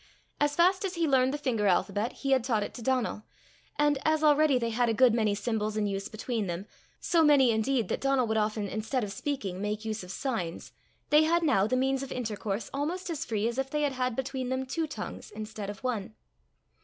As 0.39 0.55
fast 0.55 0.83
as 0.83 0.95
he 0.95 1.07
learned 1.07 1.31
the 1.31 1.37
finger 1.37 1.67
alphabet 1.67 2.11
he 2.13 2.31
had 2.31 2.43
taught 2.43 2.63
it 2.63 2.73
to 2.73 2.81
Donal, 2.81 3.21
and, 3.77 3.99
as 4.03 4.23
already 4.23 4.57
they 4.57 4.71
had 4.71 4.89
a 4.89 4.95
good 4.95 5.13
many 5.13 5.35
symbols 5.35 5.77
in 5.77 5.85
use 5.85 6.09
between 6.09 6.47
them, 6.47 6.65
so 6.99 7.23
many 7.23 7.51
indeed 7.51 7.87
that 7.89 8.01
Donal 8.01 8.25
would 8.25 8.35
often 8.35 8.67
instead 8.67 9.03
of 9.03 9.11
speaking 9.11 9.61
make 9.61 9.85
use 9.85 10.03
of 10.03 10.09
signs, 10.09 10.71
they 11.11 11.21
had 11.25 11.43
now 11.43 11.67
the 11.67 11.77
means 11.77 12.01
of 12.01 12.11
intercourse 12.11 12.71
almost 12.73 13.11
as 13.11 13.25
free 13.25 13.47
as 13.47 13.59
if 13.59 13.69
they 13.69 13.83
had 13.83 13.93
had 13.93 14.15
between 14.15 14.49
them 14.49 14.65
two 14.65 14.87
tongues 14.87 15.29
instead 15.29 15.69
of 15.69 15.83
one. 15.83 16.15